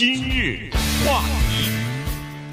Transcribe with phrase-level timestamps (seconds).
[0.00, 0.70] 今日
[1.04, 1.70] 话题，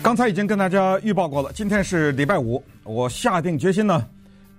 [0.04, 4.05] 刚才已经跟大家预报过了，今天是礼拜五，我下定决心呢，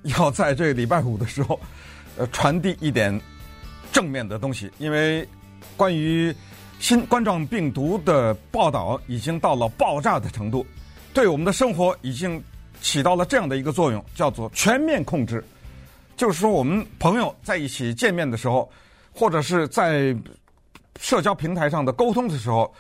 [0.04, 1.60] 要在这礼拜五的时候，
[2.16, 3.20] 呃，传递一点
[3.92, 5.28] 正面的东西，因为
[5.76, 6.34] 关于
[6.78, 10.66] 新冠状病毒的报道已经到了爆炸的程度，
[11.12, 12.42] 对我们的生活已经
[12.80, 15.44] 起到了这样的一个作用，叫做全面控制。
[16.16, 18.66] 就是说，我们朋友在一起见面的时候，
[19.12, 20.16] 或者是在
[20.98, 22.70] 社交平台上的沟通的时候，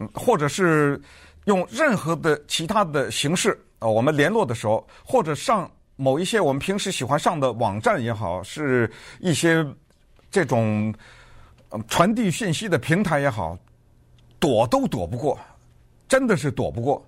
[0.00, 1.00] 嗯或者是
[1.44, 9.64] 用任何的其他的形式啊，我们联络的时候，或者上某一些我们平时喜欢上的网站也好，是一些
[10.30, 10.94] 这种
[11.88, 13.56] 传递信息的平台也好，
[14.38, 15.38] 躲都躲不过，
[16.06, 17.04] 真的是躲不过。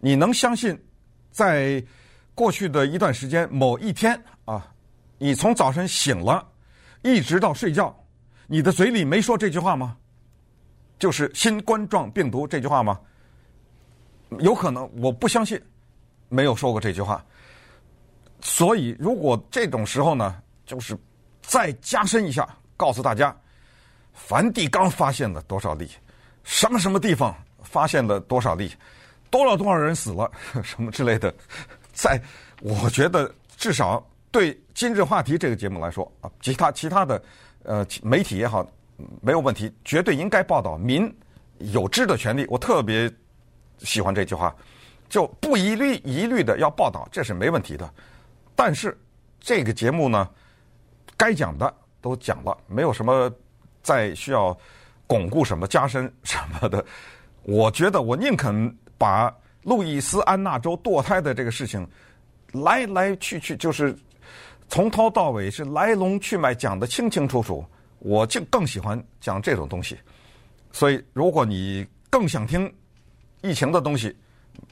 [0.00, 0.78] 你能相信，
[1.30, 1.82] 在
[2.34, 4.66] 过去的一段时间，某一天啊？
[5.18, 6.46] 你从早晨醒了，
[7.02, 7.92] 一直到睡觉，
[8.50, 9.94] 你的嘴里没说这句话吗？
[10.98, 12.98] 就是新冠状病毒这句话吗？
[14.40, 15.62] 有可能，我不相信，
[16.30, 17.22] 没有说过这句话。
[18.40, 20.96] 所以，如果这种时候呢，就是
[21.42, 23.36] 再加深一下，告诉大家，
[24.14, 25.90] 梵蒂冈发现了多少例，
[26.42, 28.72] 什么什么地方发现了多少例，
[29.28, 30.30] 多少多少人死了，
[30.64, 31.32] 什么之类的，
[31.92, 32.18] 在
[32.62, 34.02] 我觉得至少。
[34.30, 37.20] 对今日话题这个节目来说啊，其他其他的
[37.68, 38.66] 呃媒体也好，
[39.20, 41.14] 没有问题，绝对应该报道民
[41.58, 42.46] 有知的权利。
[42.48, 43.12] 我特别
[43.80, 44.56] 喜欢这句话，
[45.06, 47.92] 就不一律一律的要报道，这是没问题的。
[48.56, 48.96] 但是
[49.38, 50.26] 这个节目呢，
[51.14, 53.30] 该讲的都讲了，没有什么
[53.82, 54.56] 再需要
[55.06, 56.82] 巩固什么、加深什么的。
[57.42, 59.30] 我觉得我宁肯把
[59.62, 61.86] 路易斯安那州堕胎的这个事情
[62.52, 63.94] 来来去去就是。
[64.68, 67.64] 从头到尾是来龙去脉讲得清清楚楚，
[67.98, 69.98] 我就更喜欢讲这种东西。
[70.70, 72.72] 所以，如果你更想听
[73.40, 74.14] 疫情的东西，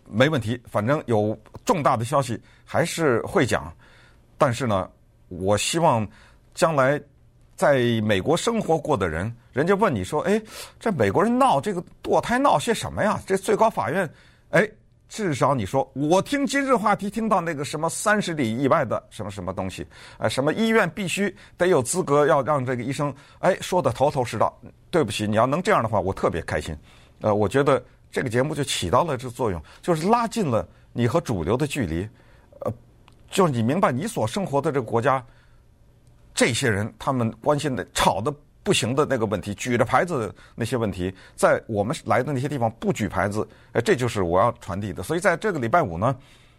[0.04, 3.72] 没问题，反正有重大的消息还是会讲。
[4.36, 4.90] 但是呢，
[5.28, 6.06] 我希望
[6.54, 7.00] 将来
[7.54, 10.40] 在美国生活过的人，人家问你说：“哎，
[10.78, 14.08] 这美国人闹这个堕胎闹些什么呀？”这最高法院，
[14.50, 14.68] 哎。
[15.08, 19.86] 至少你说，我听今日话题听到那个什么三十里以外的什么什么东西，
[20.18, 24.52] 啊，什么医院必须得有资格要让这个医生，哎，说的头头是道。
[24.90, 26.76] 对不起，你要能这样的话，我特别开心。
[27.20, 32.08] 呃，我觉得这个节目就起到了这作用，就是拉近了你和主流的距离。
[32.60, 32.72] 呃，
[33.30, 35.24] 就是你明白你所生活的这个国家，
[36.34, 38.34] 这些人他们关心的、吵的。
[38.66, 45.04] 不行的那个问题，举着牌子那些问题，在我们来的那些地方不举牌子，哎，这就是我要传递的。
[45.04, 46.16] 所以在这个礼拜五呢，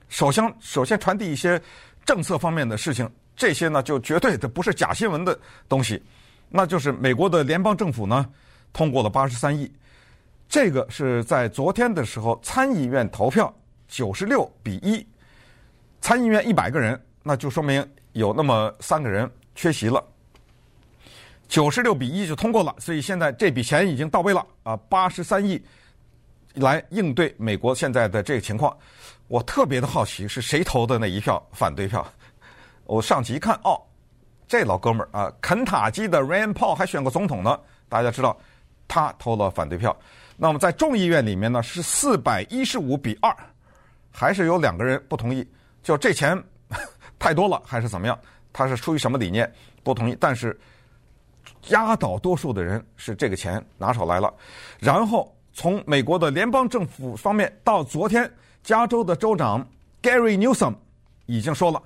[0.07, 1.61] 首先首先传递一些
[2.05, 5.37] 政策方面的事情，这些呢就绝对的不是假新闻的
[5.67, 6.01] 东西，
[6.47, 8.25] 那就是美国的联邦政府呢
[8.71, 9.69] 通过了八十三亿，
[10.47, 13.53] 这个是在昨天的时候参议院投票
[13.89, 15.05] 九十六比一，
[15.99, 20.01] 参议院一百个人，那就说明有那么三个人缺席了。
[21.47, 25.61] 九十六比一就通过了，所以现在这笔钱已经到位了啊，八十三亿
[26.55, 28.75] 来应对美国现在的这个情况。
[29.27, 32.05] 我特别的好奇是谁投的那一票反对票？
[32.85, 33.81] 我上去一看，哦，
[34.47, 37.59] 这老哥们儿啊，肯塔基的 Rand Paul 还选过总统呢。
[37.89, 38.37] 大家知道
[38.87, 39.97] 他投了反对票。
[40.35, 43.33] 那么在众议院里面呢，是四百一十五比二，
[44.11, 45.47] 还是有两个人不同意，
[45.81, 46.41] 就这钱
[47.17, 48.19] 太多了还是怎么样？
[48.51, 49.49] 他是出于什么理念
[49.81, 50.17] 不同意？
[50.19, 50.57] 但是。
[51.69, 54.33] 压倒多数的人是这个钱拿出来了，
[54.79, 58.31] 然后从美国的联邦政府方面到昨天，
[58.63, 59.67] 加州的州长
[60.01, 60.75] Gary Newsom
[61.25, 61.81] 已经说了，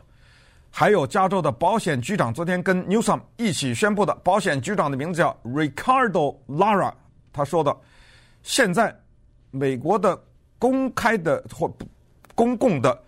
[0.69, 6.93] 还有加州的保险局长昨天跟 Newsom 一起宣布的，保险局长的名字叫 Ricardo Lara，
[7.33, 7.75] 他说的，
[8.43, 8.95] 现在
[9.49, 10.21] 美国的
[10.59, 11.71] 公开的或
[12.35, 13.01] 公共的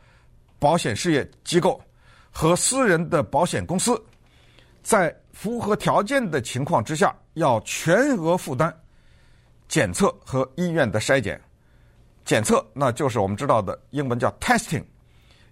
[0.60, 1.80] 保险事业机构
[2.32, 4.02] 和私人的保险公司，
[4.84, 8.78] 在符合条件的情况之下，要全额负担
[9.70, 11.42] 检测和医院的筛检。
[12.26, 14.84] 检测那就是我们知道的英文叫 testing，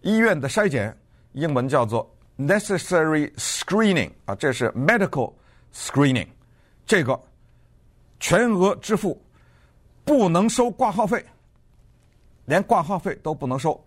[0.02, 0.96] 医院的筛检
[1.32, 5.34] 英文叫做 necessary screening 啊，这是 medical
[5.74, 6.28] screening。
[6.86, 7.18] 这个
[8.20, 9.20] 全额支付，
[10.04, 11.26] 不能收挂号费，
[12.46, 13.82] 连挂号费都不能收，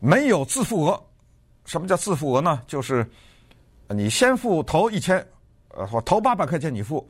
[0.00, 1.00] 没有自付额。
[1.64, 2.60] 什么叫自付额呢？
[2.66, 3.08] 就是。
[3.92, 5.24] 你先付头一千，
[5.68, 7.08] 呃，或头八百块钱你付，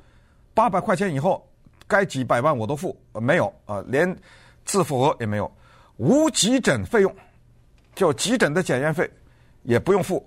[0.55, 1.46] 八百块钱以后
[1.87, 4.17] 该几百万我都付，呃没有啊，连
[4.64, 5.50] 自付额也没有，
[5.96, 7.14] 无急诊费用，
[7.94, 9.11] 就急诊的检验费
[9.62, 10.26] 也不用付，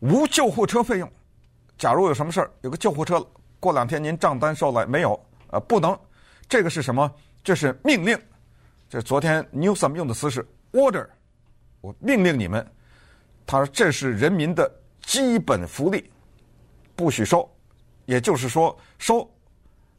[0.00, 1.10] 无救护车费用，
[1.78, 3.24] 假如有什么事儿，有个救护车
[3.60, 5.18] 过两天您账单收来没有？
[5.48, 5.96] 呃，不能，
[6.48, 7.10] 这个是什么？
[7.44, 8.18] 这是命令。
[8.88, 11.06] 这昨天 Newsom 用的词是 order，
[11.80, 12.66] 我命令你们。
[13.46, 14.68] 他说这是人民的
[15.06, 16.04] 基本福利，
[16.96, 17.48] 不许收。
[18.06, 19.28] 也就是说，收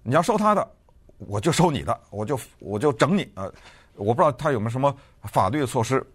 [0.03, 0.69] 你要收他的，
[1.17, 3.49] 我就收你的，我就我就整你啊！
[3.95, 6.05] 我不知道他有没有什么法律的措施。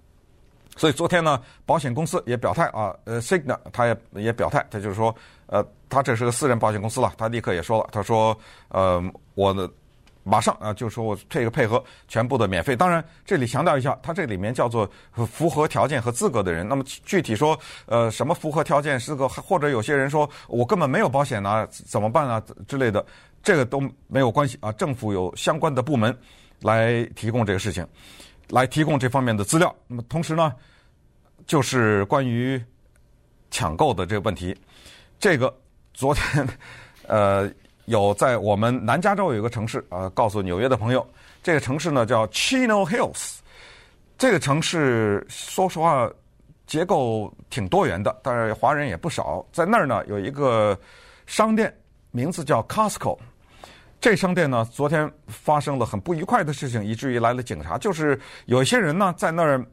[0.76, 5.14] 所以昨天呢，保险公司也表态啊，呃，Signa 他也也表态，他就是说，
[5.46, 8.34] 呃，他这是个私人保险公司了，他立刻也说了，他说，
[8.68, 9.02] 呃，
[9.34, 9.70] 我的
[10.24, 12.74] 马上啊，就说我这个配合全部的免费。
[12.76, 14.90] 当然，这里强调一下，他这里面叫做
[15.30, 16.68] 符合条件和资格的人。
[16.68, 23.04] 那么具体说，呃，什么符合条件资格，或者有些人说我根本没有保险啊，怎么办啊之类的，
[23.42, 24.70] 这个都没有关系啊。
[24.72, 26.16] 政府有相关的部门
[26.60, 27.86] 来提供这个事情。
[28.48, 29.74] 来提供这方面的资料。
[29.86, 30.52] 那么同时呢，
[31.46, 32.62] 就是关于
[33.50, 34.54] 抢购的这个问题。
[35.18, 35.54] 这个
[35.94, 36.46] 昨天
[37.08, 37.50] 呃
[37.86, 41.06] 有在我们南加州有一个城市、呃，告诉纽约的朋友，
[41.42, 43.38] 这个城市呢叫 Chino Hills。
[44.16, 46.08] 这个城市说实话
[46.66, 49.44] 结构挺多元的，但是华人也不少。
[49.52, 50.78] 在那儿呢有一个
[51.26, 51.76] 商店，
[52.12, 53.18] 名字叫 Costco。
[54.00, 57.78] 这商店呢，昨天发生了很不愉快的事情，以至于来了警察。
[57.78, 59.64] 就是有一些人呢，在那儿，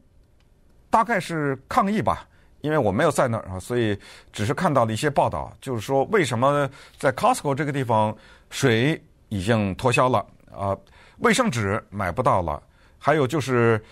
[0.89, 2.27] 大概是抗议吧，
[2.61, 3.97] 因为我没有在那儿啊，所以
[4.31, 8.15] 只是看到了一些报道，就是说为什么在 Costco 这个地方
[8.49, 10.75] 水已经脱销了啊，
[11.19, 12.61] 卫生纸买不到了，
[12.97, 13.83] 还有就是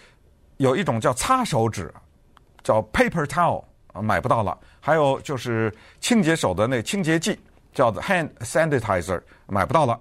[0.57, 1.93] 有一种叫擦手纸，
[2.63, 7.39] 叫 paper towel 啊，买不到了，还有就是清洁手的那清洁剂，
[7.73, 9.99] 叫 hand sanitizer 买不到了。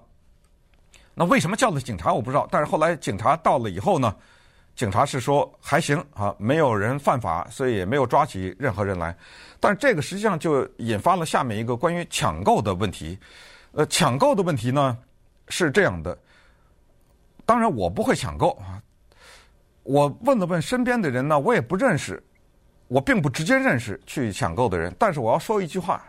[1.13, 2.13] 那为什么叫了警察？
[2.13, 2.47] 我不知道。
[2.51, 4.15] 但是后来警察到了以后呢，
[4.77, 9.13] 警察是说还行啊，没有人犯法，所以也没有抓起任何人来。
[9.59, 13.17] 但是这个实际上就引发了下面一个关于抢购的问题。
[13.71, 14.95] 呃，抢购的问题呢
[15.49, 16.15] 是这样的。
[17.43, 18.79] 当然我不会抢购啊。
[19.81, 22.23] 我问了问身边的人呢，我也不认识，
[22.87, 24.95] 我并不直接认识去抢购的人。
[24.99, 26.05] 但是我要说一句话，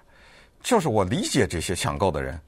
[0.63, 2.39] 就是我理解这些抢购的人。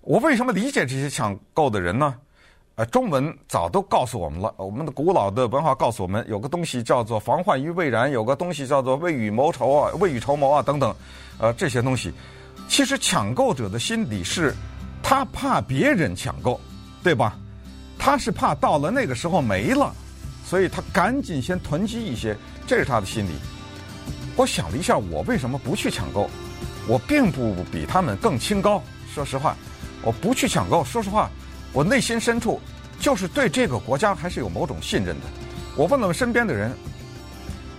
[0.00, 2.18] 我为什么理解这些抢购的人呢？
[2.76, 10.94] 呃，中文早都告诉我们了，我们的古老的文化告诉我们，有个东西叫做防患于未然，有个东西叫做未雨绸缪啊，未雨绸缪啊等等，
[11.38, 12.12] 呃，这些东西，
[12.68, 14.54] 其实抢购者的心理是，
[15.02, 16.60] 他怕别人抢购，
[17.02, 17.38] 对吧？
[17.98, 19.90] 他是怕到了那个时候没了，
[20.44, 22.36] 所以他赶紧先囤积一些，
[22.66, 23.30] 这是他的心理。
[24.36, 26.28] 我想了一下，我为什么不去抢购？
[26.86, 28.82] 我并不比他们更清高，
[29.14, 29.56] 说实话。
[30.02, 31.30] 我不去抢购，说实话，
[31.76, 32.58] 我内心深处
[32.98, 35.26] 就是对这个国家还是有某种信任的。
[35.76, 36.72] 我问了身边的人，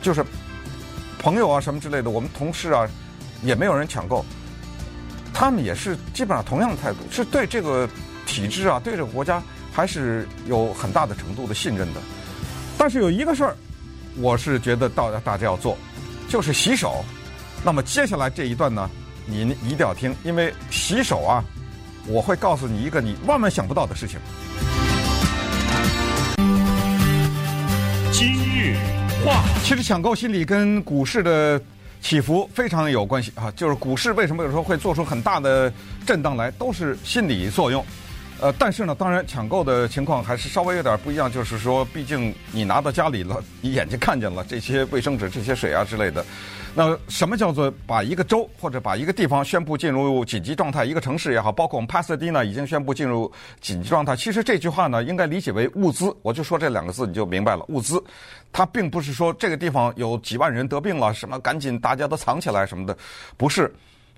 [0.03, 0.23] 就是
[1.17, 2.87] 朋友啊什么之类的，我们同事啊，
[3.41, 4.23] 也没有人抢购，
[5.33, 7.89] 他们也是基本上同样的态度，是对这个
[8.27, 9.41] 体制啊，对这个国家
[9.73, 11.99] 还是有很大的程度的信任的。
[12.77, 13.57] 但是有一个事儿，
[14.17, 15.75] 我是觉得到大家要做，
[16.29, 17.03] 就是洗手。
[17.65, 18.87] 那么接下来这一段呢，
[19.25, 21.43] 您一定要听，因为洗手啊。
[22.09, 24.17] 我会告诉你一个你万万想不到的事情。
[28.11, 28.77] 今日
[29.25, 31.61] 话，其实抢购心理跟股市的
[32.01, 35.71] 起伏非常有关系啊，就是股市为什么有时候会做出很大的
[36.05, 37.85] 震荡来，都是心理作用。
[38.39, 46.23] 呃，但是呢，当然抢购的情况还是稍微有点不一样，就是说，毕竟你拿到家里了，你眼睛看见了这些卫生纸、这些水啊之类的。
[46.75, 50.85] 那什么叫做把一个州或者把一个地方宣布进入紧急状态？
[50.85, 54.15] 一个城市也好，包括我们帕萨迪呢已经宣布进入紧急状态。
[54.15, 56.15] 其实这句话呢，应该理解为物资。
[56.21, 57.65] 我就说这两个字，你就明白了。
[57.69, 57.99] 物资，
[58.51, 62.95] 它并不是说这个地方有几万人得病了，什么赶紧大家都藏起来什么的，
[63.35, 63.73] 不是。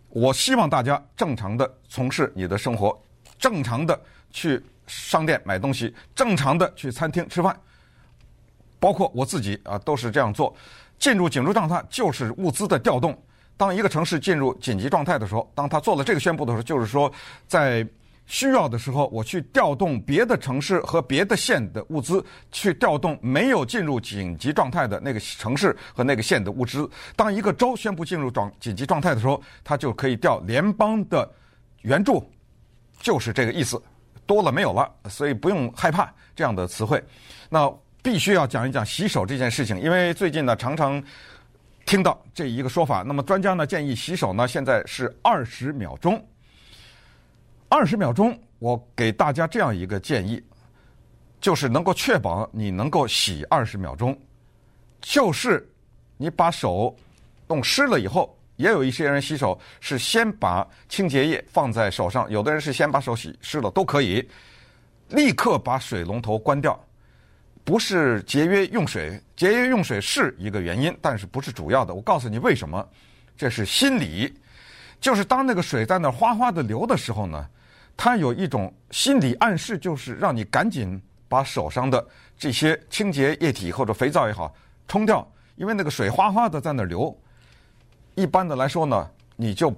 [0.09, 2.99] 我希望大家正常的从事你的生活。
[3.39, 7.59] 正常的去商店买东西，正常的去餐厅吃饭，
[8.79, 10.55] 包括我自己啊，都是这样做。
[10.99, 13.17] 进入紧急状态就是物资的调动。
[13.55, 17.11] 当一个城市进入紧急状态的时候，当他做了这个宣布的时候，就是说
[17.47, 17.87] 在
[18.25, 26.89] 需要的时候，我去调动别的城市和别的县的物资，去调动没有进入紧急状态的那个城市和那个县的物资。
[27.15, 31.29] 当一个州宣布进入状紧急状态的时候，他就可以调联邦的
[31.81, 32.29] 援助。
[32.99, 33.81] 就是这个意思，
[34.25, 37.03] 多了没有了，所以不用害怕这样的词汇。
[37.49, 41.03] 那必须要讲一讲洗手这件事情，因为最近呢常常
[41.85, 43.03] 听到这一个说法。
[43.03, 46.23] 那么专家呢建议洗手呢现在是二十秒钟，
[47.67, 50.41] 二十秒钟，我给大家这样一个建议，
[51.41, 54.17] 就是能够确保你能够洗二十秒钟，
[55.01, 55.69] 就是
[56.17, 56.95] 你把手
[57.47, 58.33] 弄湿了以后。
[58.59, 64.27] 也有一些人洗手是先把清洁液放在手上，有的人是先把手洗湿了，都可以。
[65.07, 66.77] 立刻把水龙头关掉。
[67.63, 71.93] 不是节约用水，节约用水是一个原因，但是不是主要的。
[71.93, 72.85] 我告诉你为什么，
[73.37, 74.33] 这是心理，
[74.99, 77.47] 就是当那个水在那哗哗的流的时候呢，
[77.95, 82.05] 它有一种心理暗示，就是让你赶紧把手上的
[82.37, 84.53] 这些清洁液体或者肥皂也好
[84.85, 85.25] 冲掉，
[85.55, 87.17] 因为那个水哗哗的在那流，
[88.19, 89.73] 一般的来说呢，你就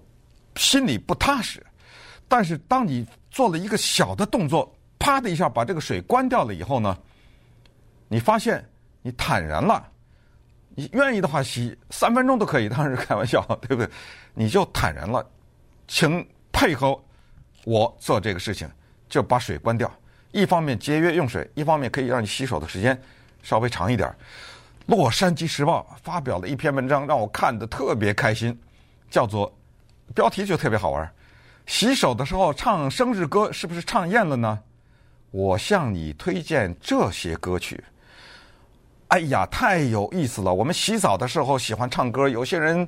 [0.55, 1.65] 心里不踏实。
[2.27, 6.98] 但是当你做了一个小的动作，啪的一下把这个水关掉了以后呢，
[8.07, 8.67] 你发现
[9.01, 9.86] 你坦然了，
[10.75, 13.89] 你愿意的话洗三分钟都可以，当然是开玩笑，对不对？
[14.33, 15.25] 你就坦然了，
[15.88, 16.98] 请配合
[17.65, 18.69] 我做这个事情，
[19.07, 19.91] 就把水关掉。
[20.31, 23.00] 一方面节约用水，一方面可以让你洗手的时间
[23.43, 24.07] 稍微长一点。
[24.91, 28.60] 《洛杉矶时报》发表了一篇文章，让我看得特别开心，
[29.10, 29.50] 叫做
[30.13, 31.10] 标题就特别好玩：
[31.65, 34.60] 洗手的时候唱生日歌，是不是唱厌了呢？
[35.31, 37.81] 我向你推荐这些歌曲。
[39.07, 40.53] 哎呀，太有意思了！
[40.53, 42.86] 我们洗澡的时候喜欢唱歌，有些人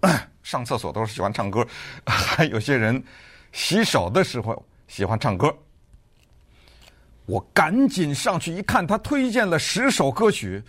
[0.42, 1.66] 上厕所都是喜欢唱歌，
[2.08, 3.04] 还有些人
[3.52, 5.54] 洗手的时候喜欢唱歌。
[7.26, 10.62] 我赶紧上去一看，他推荐了十首歌曲，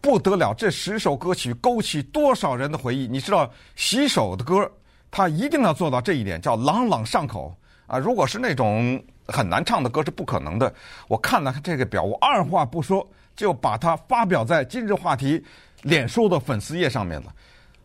[0.00, 0.54] 不得了！
[0.54, 3.06] 这十首歌曲勾起多少人的回忆？
[3.06, 4.70] 你知道，洗手的歌，
[5.10, 7.54] 他一定要做到这一点，叫朗朗上口
[7.86, 7.98] 啊！
[7.98, 10.72] 如果是那种很难唱的歌，是不可能的。
[11.08, 13.06] 我看了这个表，我二话不说。
[13.36, 15.40] 就把它发表在今日话题
[15.82, 17.32] 脸书的粉丝页上面了。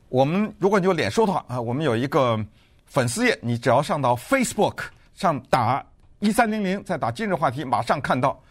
[0.09, 2.43] 我们如果你有脸书的话啊，我们有一个
[2.87, 5.85] 粉丝页，你只要上到 Facebook 上打
[6.17, 8.41] 一三零零，再打今日话题，马上看到。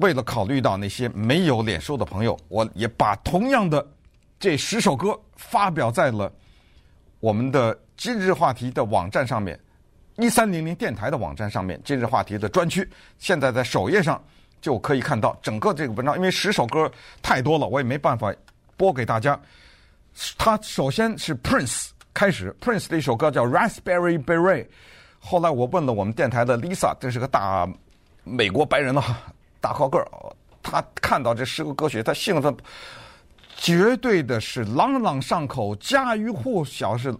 [0.00, 3.86] 为了考虑到那些没有脸书的朋友，我也把同样的
[4.38, 6.30] 这十首歌发表在了
[7.20, 9.58] 我们的今日话题的网站上面，
[10.16, 12.88] 一三零零电台的网站上面，今日话题的专区，
[13.18, 14.22] 现在在首页上。
[14.62, 16.92] 就可以看到整个这个文章，因为十首歌
[17.22, 18.30] 太多了，我也没办法
[18.76, 19.40] 播给大家。
[20.36, 24.66] 他首先是 Prince 开始，Prince 的一首歌叫 Raspberry Beret。
[25.18, 27.66] 后来我问了我们电台的 Lisa，这是个大
[28.22, 30.06] 美国白人啊，大高个儿，
[30.62, 32.56] 他看到这十个歌曲，他兴奋，
[33.56, 37.14] 绝对的是朗朗上口，家喻户晓，是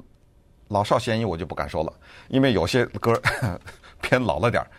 [0.69, 1.93] 老少咸宜，我就不敢说了，
[2.29, 3.21] 因为有些歌
[4.01, 4.71] 偏老了点儿。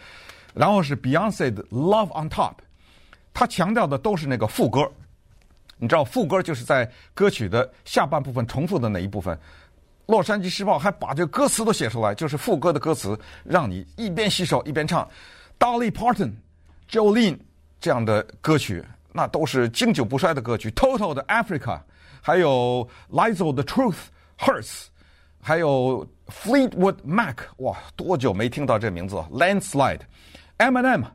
[0.53, 2.51] 然后是 Beyonce 的《Love on Top》，
[3.33, 4.91] 他强调的都是那个副歌。
[5.77, 9.35] 你知道副歌就是在歌曲的下半部分重复的那一部分。
[10.07, 15.07] 《洛杉矶时报》还把这歌词都写出来，就是副歌的歌词，让你一边洗手一边唱。
[15.57, 16.33] Dolly Parton、
[16.89, 17.37] Jolene
[17.81, 20.69] 这样的歌曲，那都是经久不衰的歌曲。
[20.71, 21.59] Toto 的《Africa》，
[22.21, 23.97] 还有 Lizzo 的《Truth
[24.39, 24.63] Hurts》，
[25.41, 30.01] 还有 Fleetwood Mac，哇，多久没听到这名字了？Landslide。
[30.59, 31.05] Eminem,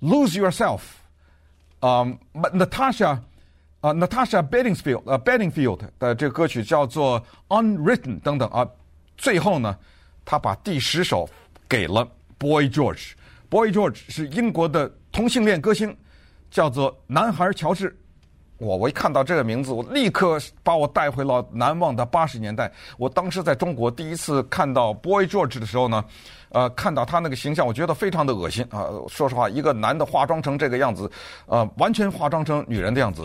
[0.00, 0.78] Lose Yourself，
[1.80, 3.18] 啊、um,，Natasha，
[3.80, 8.64] 啊、uh,，Natasha Bedingfield，呃、uh,，Bedingfield 的这个歌曲叫做 Unwritten 等等啊。
[9.16, 9.76] 最后呢，
[10.24, 11.28] 他把第十首
[11.68, 13.14] 给了 Boy George。
[13.48, 15.92] Boy George 是英国的同性恋歌星，
[16.48, 17.92] 叫做男孩乔治。
[18.58, 22.70] 我我一看到这个名字，我立刻把我带回了难忘的八十年代。
[22.98, 26.04] 我当时在中国第一次看到 Boy George 的时候呢。
[26.50, 28.86] 呃，看到他那个形象，我觉得非常的恶心啊！
[29.08, 31.10] 说实话，一个男的化妆成这个样子，
[31.44, 33.22] 呃，完全化妆成女人的样子。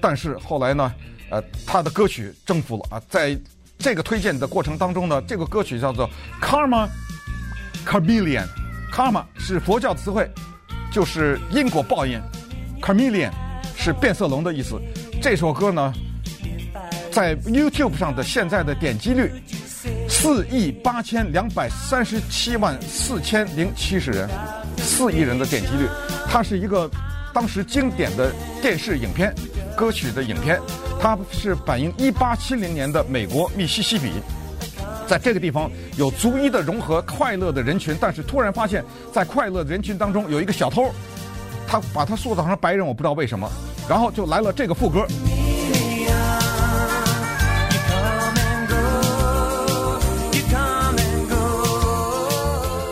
[0.00, 0.94] 但是后来呢，
[1.30, 3.02] 呃，他的歌曲征服了啊！
[3.06, 3.38] 在
[3.76, 6.08] 这个推荐的过程当中呢，这个歌曲叫做
[6.40, 6.88] Karma
[7.84, 8.46] Chameleon。
[8.90, 10.26] Karma 是佛教词汇，
[10.94, 12.22] 就是因果报应。
[12.80, 13.32] Chameleon
[13.76, 14.80] 是变色龙的意思。
[15.20, 15.92] 这首歌呢，
[17.10, 19.32] 在 YouTube 上的现在的点击率。
[20.08, 24.28] 四亿八千两百三十七万四千零七十人，
[24.78, 25.88] 四亿人的点击率。
[26.28, 26.88] 它是一个
[27.34, 28.32] 当时经典的
[28.62, 29.34] 电视影片、
[29.76, 30.60] 歌曲的影片。
[31.00, 34.12] 它是反映一八七零年的美国密西西比，
[35.06, 40.90] 在这个地方有逐一的融合快乐的人群，但是突然发现，在快乐的人群当中有一个小偷，
[41.66, 43.48] 他把他塑造成白人，我不知道为什么。
[43.88, 45.06] 然后就来了这个副歌。